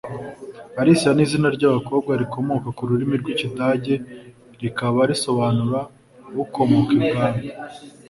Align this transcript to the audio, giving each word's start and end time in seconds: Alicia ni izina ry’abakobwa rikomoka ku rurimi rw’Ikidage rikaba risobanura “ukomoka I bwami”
Alicia 0.79 1.09
ni 1.13 1.23
izina 1.25 1.47
ry’abakobwa 1.55 2.11
rikomoka 2.21 2.67
ku 2.77 2.81
rurimi 2.89 3.15
rw’Ikidage 3.21 3.95
rikaba 4.61 4.99
risobanura 5.11 5.79
“ukomoka 6.43 6.91
I 6.97 7.01
bwami” 7.09 7.43